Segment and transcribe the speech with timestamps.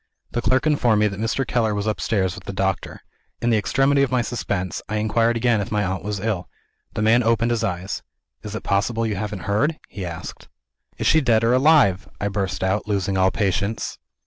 [0.31, 1.45] The clerk informed me that Mr.
[1.45, 3.01] Keller was upstairs with the doctor.
[3.39, 6.49] In the extremity of my suspense, I inquired again if my aunt was ill.
[6.95, 8.01] The man opened his eyes.
[8.41, 10.47] "Is it possible you haven't heard?" he said.
[10.97, 13.99] "Is she dead or alive?" I burst out, losing all patience.